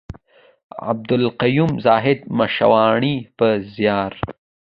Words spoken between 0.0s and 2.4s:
د عبدالقيوم زاهد